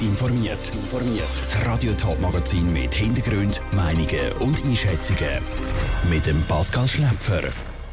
informiert. 0.00 0.70
Das 1.36 1.66
Radio 1.66 1.92
Top 1.92 2.20
Magazin 2.20 2.66
mit 2.72 2.94
Hintergrund, 2.94 3.60
Meinungen 3.74 4.32
und 4.40 4.64
Einschätzungen 4.64 5.42
mit 6.08 6.26
dem 6.26 6.42
Pascal 6.42 6.86
Schläpfer. 6.86 7.42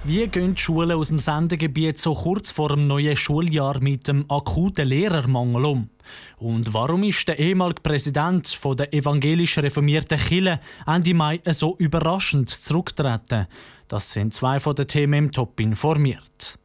Wie 0.03 0.25
gehen 0.27 0.55
die 0.55 0.61
Schulen 0.61 0.91
aus 0.91 1.09
dem 1.09 1.19
Sendegebiet 1.19 1.99
so 1.99 2.13
kurz 2.13 2.51
vor 2.51 2.69
dem 2.69 2.87
neuen 2.87 3.17
Schuljahr 3.17 3.79
mit 3.81 4.07
dem 4.07 4.25
akuten 4.29 4.87
Lehrermangel 4.87 5.65
um? 5.65 5.89
Und 6.37 6.73
warum 6.73 7.03
ist 7.03 7.27
der 7.27 7.39
ehemalige 7.39 7.81
Präsident 7.81 8.57
der 8.77 8.93
evangelisch 8.93 9.57
reformierten 9.57 10.17
Kirche 10.17 10.61
Ende 10.85 11.13
Mai 11.13 11.41
so 11.51 11.75
überraschend 11.77 12.49
zurückgetreten? 12.49 13.47
Das 13.87 14.13
sind 14.13 14.33
zwei 14.33 14.59
von 14.59 14.75
den 14.75 14.87
Themen 14.87 15.25
im 15.25 15.31
Top 15.31 15.59
informiert. 15.59 16.57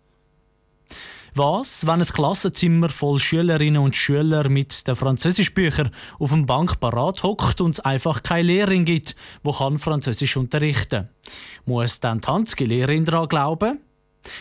Was, 1.34 1.86
wenn 1.86 2.00
ein 2.00 2.06
Klassenzimmer 2.06 2.90
voll 2.90 3.18
Schülerinnen 3.18 3.80
und 3.80 3.96
Schüler 3.96 4.50
mit 4.50 4.86
den 4.86 4.94
Französischbüchern 4.94 5.90
auf 6.18 6.30
dem 6.30 6.44
Bank 6.44 6.78
parat 6.78 7.22
hockt 7.22 7.62
und 7.62 7.70
es 7.70 7.80
einfach 7.80 8.22
keine 8.22 8.48
Lehrerin 8.48 8.84
gibt, 8.84 9.16
wo 9.42 9.52
kann 9.52 9.78
Französisch 9.78 10.36
unterrichten? 10.36 11.08
Muss 11.64 12.00
dann 12.00 12.20
die 12.20 12.28
Handzge-Lehrerin 12.28 13.06
daran 13.06 13.28
glauben? 13.28 13.80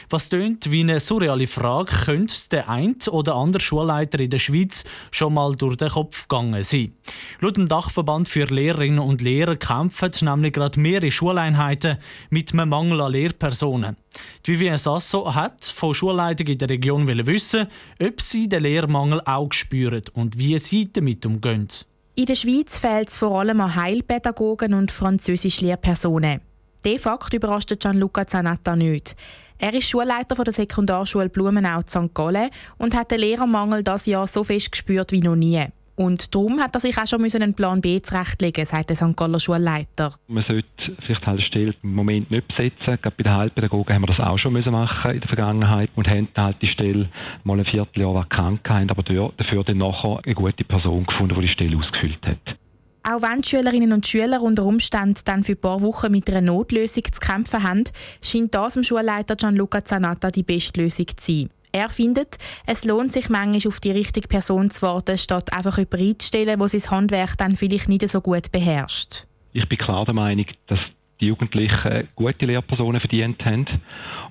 Was 0.09 0.29
tönt 0.29 0.71
wie 0.71 0.81
eine 0.81 0.99
surreale 0.99 1.47
Frage, 1.47 1.91
könnte 2.05 2.35
der 2.51 2.69
ein 2.69 2.95
oder 3.09 3.35
andere 3.35 3.61
Schulleiter 3.61 4.19
in 4.19 4.29
der 4.29 4.39
Schweiz 4.39 4.83
schon 5.11 5.33
mal 5.33 5.55
durch 5.55 5.77
den 5.77 5.89
Kopf 5.89 6.27
gegangen 6.27 6.63
sein. 6.63 6.93
Laut 7.39 7.57
dem 7.57 7.67
Dachverband 7.67 8.27
für 8.27 8.45
Lehrerinnen 8.45 8.99
und 8.99 9.21
Lehrer 9.21 9.55
kämpfen 9.55 10.11
nämlich 10.21 10.53
gerade 10.53 10.79
mehrere 10.79 11.11
Schuleinheiten 11.11 11.97
mit 12.29 12.53
einem 12.53 12.69
Mangel 12.69 13.01
an 13.01 13.11
Lehrpersonen. 13.11 13.97
Die 14.45 14.53
Vivienne 14.53 14.77
Sasso 14.77 15.33
hat 15.33 15.65
von 15.65 15.93
Schulleitungen 15.93 16.53
in 16.53 16.59
der 16.59 16.69
Region 16.69 17.07
wissen, 17.07 17.67
ob 17.99 18.21
sie 18.21 18.49
den 18.49 18.63
Lehrmangel 18.63 19.21
auch 19.25 19.51
spüren 19.53 20.03
und 20.13 20.37
wie 20.37 20.57
sie 20.59 20.91
damit 20.91 21.25
umgehen. 21.25 21.67
In 22.15 22.25
der 22.25 22.35
Schweiz 22.35 22.77
fehlt 22.77 23.09
es 23.09 23.17
vor 23.17 23.39
allem 23.39 23.61
an 23.61 23.75
Heilpädagogen 23.75 24.73
und 24.73 24.91
französisch 24.91 25.61
Lehrpersonen. 25.61 26.41
De 26.83 26.97
facto 26.97 27.37
überrascht 27.37 27.79
Gianluca 27.79 28.25
Zanatta 28.25 28.75
nicht. 28.75 29.15
Er 29.63 29.75
ist 29.75 29.89
Schulleiter 29.89 30.43
der 30.43 30.53
Sekundarschule 30.53 31.29
Blumenau 31.29 31.81
St. 31.81 32.15
Gallen 32.15 32.49
und 32.79 32.95
hat 32.95 33.11
den 33.11 33.19
Lehrermangel 33.19 33.83
das 33.83 34.07
Jahr 34.07 34.25
so 34.25 34.43
fest 34.43 34.71
gespürt 34.71 35.11
wie 35.11 35.21
noch 35.21 35.35
nie. 35.35 35.63
Und 35.95 36.33
darum 36.33 36.59
hat 36.59 36.75
er 36.75 36.79
sich 36.79 36.97
auch 36.97 37.05
schon 37.05 37.23
einen 37.23 37.53
Plan 37.53 37.79
B 37.79 38.01
zurechtlegen 38.01 38.65
sagt 38.65 38.89
der 38.89 38.97
St. 38.97 39.15
Galler 39.15 39.39
Schulleiter. 39.39 40.15
Man 40.27 40.43
sollte 40.45 40.65
vielleicht 41.01 41.27
halt 41.27 41.43
Stelle 41.43 41.75
im 41.83 41.93
Moment 41.93 42.31
nicht 42.31 42.47
besetzen. 42.47 42.97
Gerade 42.99 43.15
bei 43.15 43.23
den 43.23 43.35
Heilpädagogen 43.35 43.93
haben 43.93 44.01
wir 44.01 44.07
das 44.07 44.19
auch 44.19 44.39
schon 44.39 44.53
müssen 44.53 44.71
machen 44.71 45.11
in 45.11 45.19
der 45.19 45.27
Vergangenheit 45.27 45.91
und 45.95 46.09
haben 46.09 46.27
halt 46.35 46.59
die 46.63 46.65
Stelle 46.67 47.09
mal 47.43 47.59
ein 47.59 47.65
Vierteljahr 47.65 48.15
vakant 48.15 48.63
gehabt, 48.63 48.89
aber 48.89 49.03
dafür 49.03 49.63
dann 49.63 49.77
nachher 49.77 50.21
eine 50.25 50.33
gute 50.33 50.63
Person 50.63 51.05
gefunden, 51.05 51.35
die 51.35 51.41
die 51.41 51.47
Stelle 51.47 51.77
ausgefüllt 51.77 52.25
hat. 52.25 52.57
Auch 53.03 53.21
wenn 53.23 53.43
Schülerinnen 53.43 53.93
und 53.93 54.05
Schüler 54.05 54.41
unter 54.41 54.63
Umständen 54.63 55.19
dann 55.25 55.43
für 55.43 55.53
ein 55.53 55.61
paar 55.61 55.81
Wochen 55.81 56.11
mit 56.11 56.29
einer 56.29 56.41
Notlösung 56.41 57.03
zu 57.11 57.19
kämpfen 57.19 57.63
haben, 57.63 57.83
scheint 58.21 58.53
das 58.53 58.73
dem 58.73 58.83
Schulleiter 58.83 59.35
Gianluca 59.35 59.83
Zanatta 59.83 60.29
die 60.29 60.43
beste 60.43 60.81
Lösung 60.81 61.07
zu 61.17 61.25
sein. 61.25 61.49
Er 61.71 61.89
findet, 61.89 62.37
es 62.65 62.83
lohnt 62.83 63.13
sich 63.13 63.29
manchmal 63.29 63.71
auf 63.71 63.79
die 63.79 63.91
richtige 63.91 64.27
Person 64.27 64.69
zu 64.69 64.81
warten, 64.83 65.17
statt 65.17 65.53
einfach 65.53 65.77
jemanden 65.77 66.09
einzustellen, 66.09 66.59
der 66.59 66.67
sein 66.67 66.91
Handwerk 66.91 67.37
dann 67.37 67.55
vielleicht 67.55 67.89
nicht 67.89 68.07
so 68.07 68.21
gut 68.21 68.51
beherrscht. 68.51 69.25
Ich 69.53 69.67
bin 69.67 69.77
klar 69.77 70.05
der 70.05 70.13
Meinung, 70.13 70.45
dass 70.67 70.79
die 71.21 71.27
Jugendlichen 71.27 72.07
gute 72.15 72.45
Lehrpersonen 72.45 72.99
verdient 72.99 73.45
haben 73.45 73.65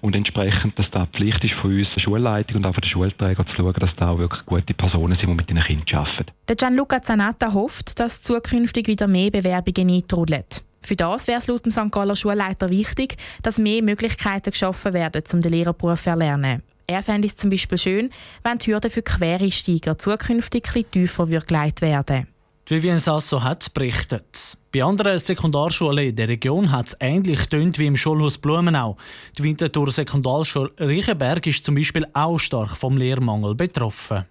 und 0.01 0.17
entsprechend, 0.17 0.79
dass 0.79 0.91
da 0.91 1.07
Pflicht 1.07 1.45
ist 1.45 1.55
von 1.55 1.77
uns, 1.77 1.89
der 1.95 2.01
Schulleitung 2.01 2.57
und 2.57 2.67
auch 2.67 2.75
von 2.75 2.83
den 2.83 2.91
Schulträgern 2.91 3.47
zu 3.47 3.55
schauen, 3.55 3.75
dass 3.75 3.95
da 3.97 4.11
auch 4.11 4.19
wirklich 4.19 4.45
gute 4.45 4.75
Personen 4.75 5.17
sind, 5.17 5.29
die 5.29 5.35
mit 5.35 5.51
ihren 5.51 5.63
Kindern 5.63 5.99
arbeiten. 5.99 6.27
Gianluca 6.47 7.01
Zanatta 7.01 7.53
hofft, 7.53 8.01
dass 8.01 8.23
zukünftig 8.23 8.89
wieder 8.89 9.07
mehr 9.07 9.31
Bewerbungen 9.31 9.89
eintrudeln. 9.91 10.45
Für 10.83 10.97
das 10.97 11.27
wäre 11.27 11.39
es 11.39 11.47
laut 11.47 11.65
dem 11.65 11.73
St. 11.73 11.91
Galler 11.91 12.17
Schulleiter 12.17 12.71
wichtig, 12.71 13.17
dass 13.43 13.59
mehr 13.59 13.83
Möglichkeiten 13.83 14.51
geschaffen 14.51 14.95
werden, 14.95 15.23
um 15.33 15.41
den 15.43 15.53
Lehrerberuf 15.53 16.03
zu 16.03 16.11
erlernen. 16.11 16.63
Er 16.87 17.03
fände 17.03 17.29
es 17.29 17.37
zum 17.37 17.51
Beispiel 17.51 17.79
schön, 17.79 18.11
wenn 18.43 18.59
die 18.59 18.73
Hürden 18.73 18.91
für 18.91 19.03
Quereinsteiger 19.03 19.97
zukünftig 19.99 20.65
etwas 20.75 20.91
tiefer 20.91 21.27
gelegt 21.27 21.83
werden 21.83 22.27
Vivian 22.71 22.99
Sasso 22.99 23.43
hat 23.43 23.75
berichtet. 23.75 24.57
Bei 24.73 24.85
anderen 24.85 25.19
Sekundarschulen 25.19 26.07
in 26.07 26.15
der 26.15 26.29
Region 26.29 26.71
hat 26.71 26.87
es 26.87 26.97
ähnlich 27.01 27.49
tönt 27.49 27.81
wie 27.81 27.87
im 27.87 27.97
Schulhaus 27.97 28.39
Blumenau. 28.39 28.97
Die 29.37 29.43
Winterthur 29.43 29.91
Sekundarschule 29.91 30.71
Riechenberg 30.79 31.45
ist 31.49 31.65
zum 31.65 31.75
Beispiel 31.75 32.07
auch 32.13 32.39
stark 32.39 32.77
vom 32.77 32.97
Lehrmangel 32.97 33.57
betroffen. 33.57 34.25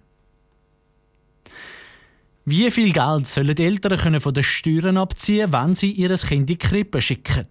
Wie 2.46 2.70
viel 2.70 2.92
Geld 2.92 3.26
sollen 3.26 3.54
die 3.54 3.64
Eltern 3.64 4.18
von 4.18 4.32
den 4.32 4.42
Steuern 4.42 4.96
abziehen, 4.96 5.52
wenn 5.52 5.74
sie 5.74 5.90
ihr 5.90 6.16
Kind 6.16 6.32
in 6.32 6.46
die 6.46 6.56
Krippe 6.56 7.02
schicken? 7.02 7.46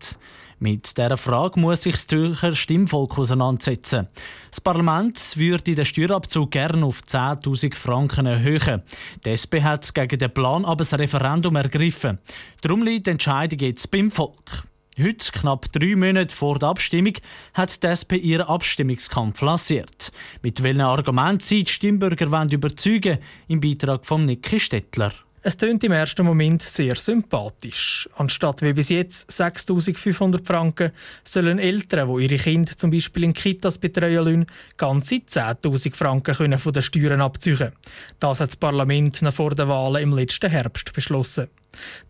Mit 0.58 0.98
dieser 0.98 1.16
Frage 1.16 1.60
muss 1.60 1.84
sich 1.84 1.94
das 1.94 2.08
Zürcher 2.08 2.56
Stimmvolk 2.56 3.20
auseinandersetzen. 3.20 4.08
Das 4.50 4.60
Parlament 4.60 5.38
würde 5.38 5.76
den 5.76 5.86
Steuerabzug 5.86 6.50
gerne 6.52 6.84
auf 6.84 7.02
10.000 7.02 7.76
Franken 7.76 8.26
erhöhen. 8.26 8.82
Die 9.24 9.30
SP 9.30 9.62
hat 9.62 9.94
gegen 9.94 10.18
den 10.18 10.34
Plan 10.34 10.66
aber 10.66 10.84
ein 10.84 11.00
Referendum 11.00 11.56
ergriffen. 11.56 12.18
Darum 12.62 12.82
liegt 12.82 13.06
die 13.06 13.12
Entscheidung 13.12 13.60
jetzt 13.60 13.92
beim 13.92 14.10
Volk. 14.10 14.69
Heute, 15.02 15.32
knapp 15.32 15.72
drei 15.72 15.96
Monate 15.96 16.36
vor 16.36 16.60
der 16.60 16.68
Abstimmung, 16.68 17.14
hat 17.54 17.82
die 17.82 17.88
SP 17.88 18.20
ihren 18.20 18.48
Abstimmungskampf 18.48 19.40
lanciert. 19.40 20.12
Mit 20.42 20.62
welchen 20.62 20.82
Argumenten 20.82 21.40
sie 21.40 21.64
die 21.64 21.72
Stimmbürger 21.72 22.26
überzeugen 22.52 23.20
wollen, 23.20 23.24
im 23.48 23.62
Beitrag 23.62 24.06
von 24.06 24.26
Niki 24.26 24.60
Stettler. 24.60 25.14
Es 25.42 25.56
tönt 25.56 25.86
im 25.86 25.94
ersten 25.94 26.26
Moment 26.26 26.64
sehr 26.64 26.98
sympathisch. 26.98 28.10
Anstatt 28.18 28.62
wie 28.62 28.74
bis 28.74 28.90
jetzt 28.90 29.30
6.500 29.32 30.46
Franken 30.46 30.92
sollen 31.24 31.60
Eltern, 31.60 32.14
die 32.14 32.24
ihre 32.24 32.44
Kinder 32.44 32.76
zum 32.76 32.92
Beispiel 32.92 33.24
in 33.24 33.34
Kitas 33.34 33.78
betreuen 33.78 34.26
lassen, 34.26 34.46
ganze 34.76 35.16
10.000 35.16 35.96
Franken 35.96 36.36
können 36.36 36.60
von 36.60 36.74
den 36.74 36.84
Steuern 36.84 37.22
abziehen. 37.22 37.72
Das 38.20 38.42
hat 38.42 38.50
das 38.50 38.58
Parlament 38.58 39.22
nach 39.22 39.34
vor 39.34 39.56
den 39.56 39.70
Wahlen 39.70 40.04
im 40.04 40.14
letzten 40.14 40.50
Herbst 40.50 40.92
beschlossen. 40.92 41.48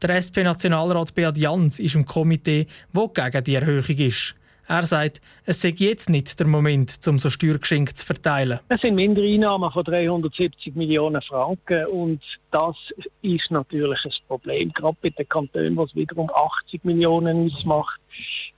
Der 0.01 0.15
SP-Nationalrat 0.15 1.13
Beat 1.13 1.37
Jans 1.37 1.79
ist 1.79 1.95
im 1.95 2.05
Komitee, 2.05 2.67
wo 2.93 3.07
gegen 3.07 3.43
die 3.43 3.55
Erhöhung 3.55 3.97
ist. 3.97 4.35
Er 4.69 4.85
sagt, 4.85 5.19
es 5.45 5.61
sei 5.61 5.73
jetzt 5.75 6.11
nicht 6.11 6.39
der 6.39 6.45
Moment, 6.45 6.99
um 7.07 7.17
so 7.17 7.31
Steuergeschenke 7.31 7.95
zu 7.95 8.05
verteilen. 8.05 8.59
Es 8.67 8.81
sind 8.81 8.93
Mindereinnahmen 8.93 9.71
von 9.71 9.83
370 9.83 10.75
Millionen 10.75 11.23
Franken 11.23 11.87
und 11.87 12.21
das 12.51 12.75
ist 13.23 13.49
natürlich 13.49 14.05
ein 14.05 14.11
Problem. 14.27 14.71
Gerade 14.71 14.95
bei 15.01 15.09
den 15.09 15.27
Kantonen, 15.27 15.75
was 15.75 15.95
wiederum 15.95 16.29
80 16.29 16.85
Millionen 16.85 17.47
ausmacht, 17.47 17.99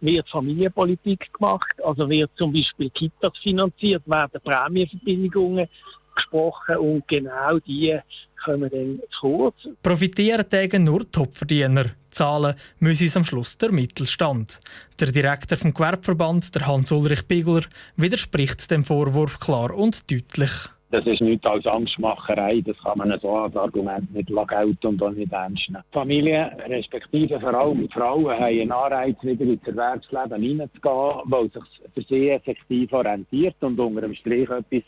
wird 0.01 0.27
Familienpolitik 0.27 1.31
gemacht. 1.31 1.75
Also 1.81 2.09
wird 2.09 2.31
zum 2.35 2.51
Beispiel 2.51 2.89
Kitas 2.89 3.37
finanziert, 3.41 4.03
werden 4.05 4.41
Prämienverbilligungen 4.43 5.69
gesprochen 6.15 6.77
und 6.77 7.07
genau 7.07 7.59
die 7.59 7.99
kommen 8.43 8.69
dann 8.69 8.99
zu 9.09 9.19
kurz. 9.21 9.55
Profitieren 9.81 10.49
tägen 10.49 10.83
nur 10.83 11.09
Topverdiener. 11.11 11.91
Zahlen 12.09 12.55
müsse 12.79 13.05
es 13.05 13.15
am 13.15 13.23
Schluss 13.23 13.57
der 13.57 13.71
Mittelstand. 13.71 14.59
Der 14.99 15.11
Direktor 15.11 15.57
vom 15.57 15.73
Gewerbeverband, 15.73 16.53
der 16.53 16.67
Hans-Ulrich 16.67 17.27
Bigler, 17.27 17.63
widerspricht 17.95 18.69
dem 18.69 18.83
Vorwurf 18.83 19.39
klar 19.39 19.73
und 19.73 20.11
deutlich. 20.11 20.51
Das 20.91 21.05
ist 21.05 21.21
nichts 21.21 21.45
als 21.45 21.65
Angstmacherei, 21.65 22.59
das 22.65 22.77
kann 22.79 22.97
man 22.97 23.17
so 23.21 23.33
als 23.33 23.55
Argument 23.55 24.13
nicht 24.13 24.27
gelten 24.27 24.87
und 24.87 25.01
auch 25.01 25.11
nicht 25.11 25.31
ernst 25.31 25.69
nehmen. 25.69 25.83
Familien, 25.93 26.49
respektive 26.67 27.39
vor 27.39 27.53
allem 27.53 27.87
Frauen, 27.89 28.33
haben 28.33 28.43
einen 28.43 28.71
Anreiz, 28.73 29.15
wieder 29.21 29.45
ins 29.45 29.65
Erwerbsleben 29.65 30.41
hineinzugehen, 30.41 31.21
weil 31.23 31.45
es 31.45 31.53
sich 31.53 31.63
für 31.93 32.01
sie 32.01 32.29
effektiv 32.31 32.91
orientiert 32.91 33.55
und 33.61 33.79
unter 33.79 34.01
dem 34.01 34.13
Strich 34.13 34.49
etwas 34.49 34.83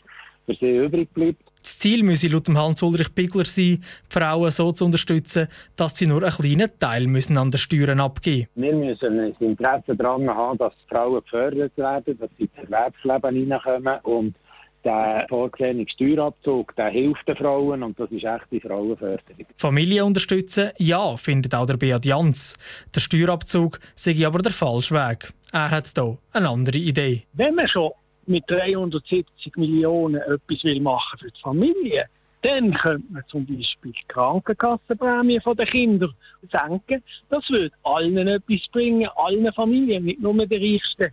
für 0.46 0.54
sie 0.54 0.76
übrig 0.76 1.12
bleibt. 1.12 1.42
Das 1.62 1.78
Ziel 1.78 2.02
müsse 2.02 2.28
laut 2.28 2.48
Hans-Ulrich 2.48 3.12
Bigler 3.14 3.46
sein, 3.46 3.64
die 3.64 3.80
Frauen 4.08 4.50
so 4.50 4.72
zu 4.72 4.84
unterstützen, 4.84 5.48
dass 5.76 5.96
sie 5.96 6.06
nur 6.06 6.22
einen 6.22 6.32
kleinen 6.32 6.78
Teil 6.78 7.06
müssen 7.06 7.38
an 7.38 7.50
den 7.50 7.58
Steuern 7.58 8.00
abgeben 8.00 8.48
Wir 8.54 8.74
müssen 8.74 9.18
ein 9.18 9.34
Interesse 9.40 9.96
daran 9.96 10.28
haben, 10.28 10.58
dass 10.58 10.74
die 10.76 10.94
Frauen 10.94 11.22
gefördert 11.22 11.72
werden, 11.76 12.18
dass 12.18 12.30
sie 12.36 12.44
ins 12.44 12.70
Erwerbsleben 12.70 13.34
hineinkommen 13.34 13.98
und 14.02 14.36
der 14.84 15.24
vorgesehene 15.28 15.88
Steuerabzug, 15.88 16.76
der 16.76 16.88
hilft 16.88 17.26
den 17.26 17.36
Frauen 17.36 17.82
und 17.82 17.98
das 17.98 18.10
ist 18.10 18.24
echte 18.24 18.60
Frauenförderung. 18.60 19.46
Familie 19.56 20.04
unterstützen, 20.04 20.70
ja, 20.76 21.16
findet 21.16 21.54
auch 21.54 21.64
der 21.66 21.78
Beat 21.78 22.04
Jans. 22.04 22.54
Der 22.94 23.00
Steuerabzug 23.00 23.80
sei 23.94 24.26
aber 24.26 24.40
der 24.40 24.52
falsche 24.52 24.94
Weg. 24.94 25.32
Er 25.52 25.70
hat 25.70 25.90
hier 25.94 26.18
eine 26.32 26.48
andere 26.48 26.78
Idee. 26.78 27.22
Wenn 27.32 27.54
man 27.54 27.68
schon 27.68 27.92
mit 28.26 28.44
370 28.48 29.56
Millionen 29.56 30.20
etwas 30.20 30.64
will 30.64 30.80
machen 30.80 31.18
für 31.18 31.30
die 31.30 31.40
Familie, 31.40 32.06
dann 32.42 32.74
könnte 32.74 33.10
man 33.10 33.22
zum 33.28 33.46
Beispiel 33.46 33.92
die 33.92 34.06
Krankenkassenprämie 34.08 35.38
der 35.38 35.66
Kinder 35.66 36.08
senken. 36.50 37.02
Das 37.30 37.48
würde 37.48 37.74
allen 37.84 38.16
etwas 38.16 38.68
bringen, 38.70 39.08
allen 39.16 39.50
Familien, 39.52 40.04
nicht 40.04 40.20
nur 40.20 40.34
den 40.34 40.62
Reichsten. 40.62 41.12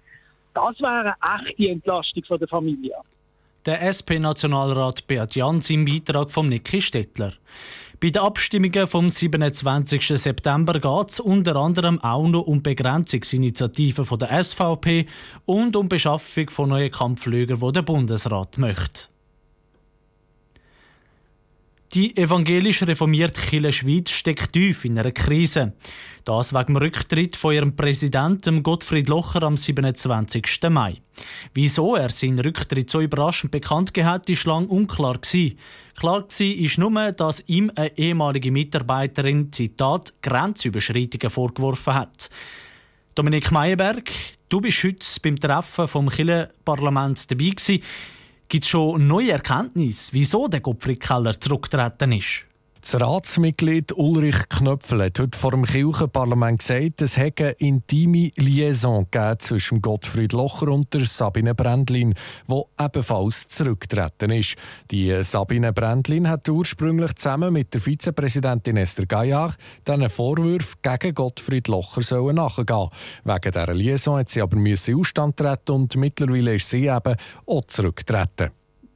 Das 0.54 0.80
wäre 0.82 1.14
eine 1.22 1.48
echte 1.48 1.70
Entlastung 1.70 2.24
der 2.38 2.48
Familie. 2.48 2.96
Der 3.66 3.82
SP-Nationalrat 3.88 5.08
Beat 5.08 5.36
Jans 5.36 5.70
im 5.70 5.86
Beitrag 5.86 6.32
von 6.32 6.50
Niki 6.50 6.82
Stettler. 6.82 7.32
Bei 8.02 8.10
den 8.10 8.24
Abstimmungen 8.24 8.88
vom 8.88 9.12
27. 9.12 10.20
September 10.20 10.80
geht 10.80 11.10
es 11.10 11.20
unter 11.20 11.56
anderem 11.58 12.00
auch 12.02 12.28
noch 12.28 12.48
um 12.48 12.64
Begrenzungsinitiativen 12.64 14.06
von 14.06 14.18
der 14.18 14.44
SVP 14.44 15.06
und 15.46 15.76
um 15.76 15.88
Beschaffung 15.88 16.50
von 16.50 16.70
neuen 16.70 16.90
Kampfflügern, 16.90 17.60
die 17.60 17.72
der 17.74 17.84
Bundesrat 17.84 18.58
möchte. 18.58 19.10
Die 21.94 22.16
evangelisch 22.16 22.84
reformierte 22.84 23.42
Kirche 23.42 23.74
Schweiz 23.74 24.12
steckt 24.12 24.54
tief 24.54 24.86
in 24.86 24.98
einer 24.98 25.12
Krise. 25.12 25.74
Das 26.24 26.54
wegen 26.54 26.68
dem 26.68 26.78
Rücktritt 26.78 27.36
von 27.36 27.54
ihrem 27.54 27.76
Präsidenten 27.76 28.64
Gottfried 28.64 29.10
Locher 29.10 29.44
am 29.44 29.58
27. 29.58 30.70
Mai. 30.70 31.02
Wieso 31.54 31.98
er 31.98 32.10
seinen 32.10 32.40
Rücktritt 32.40 32.90
so 32.90 33.02
überraschend 33.02 33.52
bekannt 33.52 33.92
hat, 33.98 34.30
ist 34.30 34.46
lang 34.46 34.68
unklar 34.68 35.18
gewesen. 35.18 35.60
Klar 36.00 36.24
war 36.24 36.48
ist 36.48 36.78
nur, 36.78 37.12
dass 37.12 37.44
ihm 37.48 37.70
eine 37.76 37.98
ehemalige 37.98 38.52
Mitarbeiterin 38.52 39.52
Zitat 39.52 40.14
Grenzüberschreitungen 40.22 41.30
vorgeworfen 41.30 41.94
hat. 41.94 42.30
Dominik 43.16 43.52
Meyerberg, 43.52 44.10
du 44.48 44.62
bist 44.62 44.82
heute 44.86 45.06
beim 45.22 45.38
Treffen 45.38 45.90
vom 45.90 46.08
Kirchenparlament 46.08 47.30
dabei 47.30 47.50
gewesen. 47.50 47.84
Gibt 48.52 48.66
es 48.66 48.70
schon 48.72 49.08
neue 49.08 49.32
Erkenntnisse, 49.32 50.12
wieso 50.12 50.50
der 50.50 50.60
Gottfried 50.60 51.00
Keller 51.00 51.40
zurückgetreten 51.40 52.12
ist? 52.12 52.44
Das 52.82 53.00
Ratsmitglied 53.00 53.94
Ulrich 53.96 54.50
Knöpfel 54.50 55.04
hat 55.04 55.20
heute 55.20 55.38
vor 55.38 55.52
dem 55.52 55.66
Kirchenparlament 55.66 56.60
gesagt, 56.60 57.04
es 57.04 57.16
hätte 57.16 57.50
eine 57.50 57.52
intime 57.60 58.32
Liaison 58.38 59.06
zwischen 59.38 59.84
Gottfried 59.84 60.34
Locher 60.34 60.70
und 60.70 60.92
der 60.92 61.06
Sabine 61.06 61.54
Brändlin, 61.54 62.16
die 62.48 62.62
ebenfalls 62.80 63.48
zurückgetreten 63.50 64.32
ist. 64.32 64.56
Die 64.90 65.24
Sabine 65.24 65.74
Brändlin 65.74 66.28
hat 66.28 66.50
ursprünglich 66.50 67.14
zusammen 67.14 67.54
mit 67.54 67.72
der 67.72 67.82
Vizepräsidentin 67.82 68.78
Esther 68.78 69.06
Gaillard 69.06 69.58
diesen 69.88 70.10
Vorwürfen 70.10 70.80
gegen 70.82 71.14
Gottfried 71.14 71.68
Locher 71.68 72.02
sollen 72.02 72.38
nachgehen. 72.38 72.90
Wegen 73.24 73.52
dieser 73.52 73.74
Liaison 73.76 74.18
hat 74.18 74.30
sie 74.30 74.42
aber 74.42 74.58
Ausstand 74.96 75.38
treten 75.38 75.72
und 75.72 75.96
mittlerweile 75.98 76.56
ist 76.56 76.68
sie 76.68 76.88
eben 76.88 77.16
auch 77.46 77.66
zurückgetreten. 77.68 78.50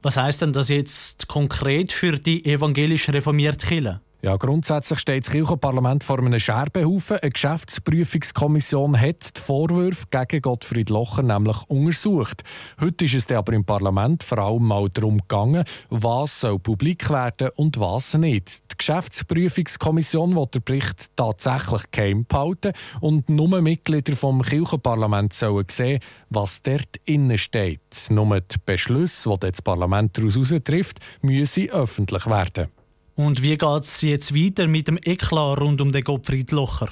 Was 0.06 0.16
heißt 0.16 0.40
denn 0.40 0.52
das 0.52 0.68
jetzt 0.68 1.26
konkret 1.26 1.90
für 1.90 2.12
die 2.12 2.44
evangelisch 2.44 3.08
reformierte 3.08 3.66
Kirche? 3.66 4.00
Ja, 4.26 4.36
grundsätzlich 4.36 4.98
steht 4.98 5.24
das 5.24 5.30
Kirchenparlament 5.30 6.02
vor 6.02 6.18
einem 6.18 6.40
Scherbenhaufen. 6.40 7.18
Eine 7.18 7.30
Geschäftsprüfungskommission 7.30 9.00
hat 9.00 9.36
die 9.36 9.40
Vorwürfe 9.40 10.06
gegen 10.10 10.42
Gottfried 10.42 10.90
Locher 10.90 11.22
nämlich 11.22 11.56
untersucht. 11.68 12.42
Heute 12.80 13.04
ist 13.04 13.14
es 13.14 13.30
aber 13.30 13.52
im 13.52 13.64
Parlament 13.64 14.24
vor 14.24 14.38
allem 14.38 14.64
mal 14.64 14.90
darum 14.92 15.18
gegangen, 15.18 15.62
was 15.90 16.40
soll 16.40 16.58
publik 16.58 17.08
werden 17.08 17.50
und 17.54 17.78
was 17.78 18.14
nicht. 18.14 18.72
Die 18.72 18.76
Geschäftsprüfungskommission 18.76 20.34
will 20.34 20.46
den 20.46 20.64
Bericht 20.64 21.06
tatsächlich 21.14 21.82
geheim 21.92 22.26
behalten 22.26 22.72
und 23.00 23.28
nur 23.28 23.62
Mitglieder 23.62 24.16
vom 24.16 24.42
Kirchenparlament 24.42 25.34
sollen 25.34 25.66
sehen, 25.70 26.00
was 26.30 26.62
dort 26.62 26.96
innen 27.04 27.38
steht. 27.38 28.08
Nur 28.10 28.40
die 28.40 28.56
Beschlüsse, 28.66 29.30
die 29.40 29.50
das 29.52 29.62
Parlament 29.62 30.18
daraus 30.18 30.52
trifft, 30.64 30.98
müssen 31.22 31.70
öffentlich 31.70 32.26
werden. 32.26 32.75
Und 33.16 33.42
wie 33.42 33.56
geht 33.56 33.80
es 33.80 34.02
jetzt 34.02 34.34
weiter 34.34 34.68
mit 34.68 34.88
dem 34.88 34.98
Eklat 35.02 35.58
rund 35.58 35.80
um 35.80 35.90
den 35.90 36.04
Gottfried 36.04 36.52
Locher? 36.52 36.90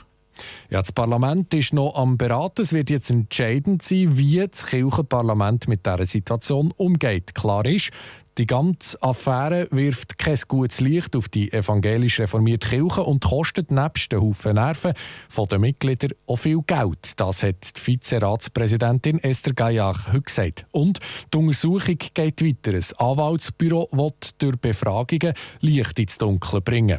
Ja, 0.70 0.80
das 0.80 0.92
Parlament 0.92 1.52
ist 1.54 1.72
noch 1.72 1.94
am 1.94 2.16
Beraten. 2.16 2.62
Es 2.62 2.72
wird 2.72 2.90
jetzt 2.90 3.10
entscheidend 3.10 3.82
sein, 3.82 4.16
wie 4.16 4.46
das 4.46 4.66
Kirchenparlament 4.66 5.68
mit 5.68 5.86
dieser 5.86 6.06
Situation 6.06 6.72
umgeht. 6.76 7.34
Klar 7.34 7.66
ist, 7.66 7.90
die 8.36 8.46
ganze 8.46 9.00
Affäre 9.00 9.68
wirft 9.70 10.18
kein 10.18 10.38
gutes 10.48 10.80
Licht 10.80 11.14
auf 11.14 11.28
die 11.28 11.52
evangelisch 11.52 12.18
reformierte 12.18 12.68
Kirche 12.68 13.02
und 13.02 13.22
kostet 13.22 13.70
nebst 13.70 14.10
den 14.10 14.22
Haufen 14.22 14.54
Nerven 14.54 14.92
von 15.28 15.46
den 15.46 15.60
Mitgliedern 15.60 16.14
auch 16.26 16.36
viel 16.36 16.60
Geld. 16.66 17.20
Das 17.20 17.44
hat 17.44 17.76
die 17.76 17.86
Vizeratspräsidentin 17.86 19.22
Esther 19.22 19.52
Gaillard 19.52 20.08
heute 20.08 20.22
gesagt. 20.22 20.66
Und 20.72 20.98
die 21.32 21.36
Untersuchung 21.36 21.98
geht 22.12 22.42
weiter. 22.42 22.76
Ein 22.76 23.06
Anwaltsbüro 23.08 23.88
wird 23.92 24.42
durch 24.42 24.56
Befragungen 24.56 25.34
Licht 25.60 25.96
ins 26.00 26.18
Dunkle 26.18 26.60
bringen. 26.60 26.98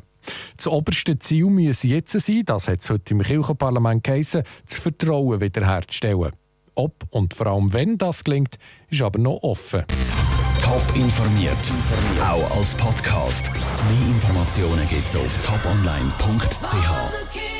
Das 0.58 0.68
oberste 0.68 1.18
Ziel 1.20 1.46
muss 1.46 1.84
jetzt 1.84 2.20
sein, 2.20 2.44
das 2.46 2.68
hat 2.68 2.82
es 2.82 2.90
heute 2.90 3.14
im 3.14 3.22
Kirchenparlament 3.22 4.04
geheißen, 4.04 4.44
das 4.68 4.78
Vertrauen 4.78 5.42
wiederherzustellen. 5.42 6.32
Ob 6.76 7.06
und 7.10 7.34
vor 7.34 7.48
allem 7.48 7.74
wenn 7.74 7.98
das 7.98 8.24
gelingt, 8.24 8.56
ist 8.90 9.02
aber 9.02 9.20
noch 9.20 9.40
offen. 9.44 9.86
Top 10.62 10.84
informiert, 10.96 11.54
auch 12.22 12.58
als 12.58 12.76
Podcast. 12.76 13.52
Mehr 13.54 14.08
Informationen 14.08 14.88
gibt's 14.88 15.16
auf 15.16 15.38
toponline.ch. 15.46 17.55